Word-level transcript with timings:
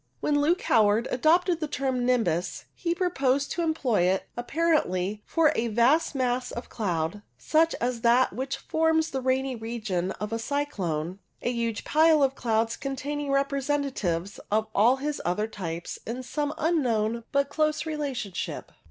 When 0.19 0.41
Luke 0.41 0.63
Howard 0.63 1.07
adopted 1.11 1.59
the 1.59 1.67
term" 1.67 2.03
nimbus," 2.07 2.65
he 2.73 2.95
proposed 2.95 3.51
to 3.51 3.61
employ 3.61 4.01
it, 4.01 4.25
ap 4.35 4.49
parently, 4.49 5.21
for 5.27 5.51
a 5.55 5.67
vast 5.67 6.15
mass 6.15 6.49
of 6.51 6.69
cloud 6.69 7.21
such 7.37 7.75
as 7.79 8.01
that 8.01 8.33
which 8.33 8.57
forms 8.57 9.11
the 9.11 9.21
rainy 9.21 9.55
region 9.55 10.09
of 10.13 10.33
a 10.33 10.39
cyclone; 10.39 11.19
a 11.43 11.51
huge 11.53 11.83
pile 11.83 12.23
of 12.23 12.33
clouds 12.33 12.75
containing 12.77 13.29
representatives 13.29 14.39
of 14.49 14.65
all 14.73 14.95
his 14.95 15.21
other 15.23 15.45
types 15.45 15.99
in 16.07 16.23
some 16.23 16.55
unknown 16.57 17.23
but 17.31 17.49
close 17.49 17.85
relationship. 17.85 18.71